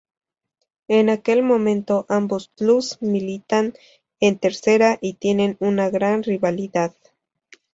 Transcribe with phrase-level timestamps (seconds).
[0.87, 3.75] En aquel momento ambos clubs militan
[4.19, 6.95] en Tercera y tienen una gran rivalidad.